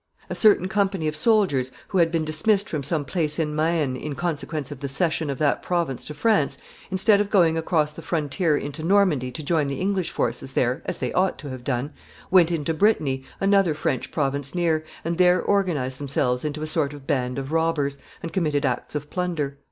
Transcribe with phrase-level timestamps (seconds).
[0.31, 4.15] A certain company of soldiers, who had been dismissed from some place in Maine in
[4.15, 6.57] consequence of the cession of that province to France,
[6.89, 10.97] instead of going across the frontier into Normandy to join the English forces there, as
[10.97, 11.93] they ought to have done,
[12.31, 17.05] went into Brittany, another French province near, and there organized themselves into a sort of
[17.05, 19.59] band of robbers, and committed acts of plunder.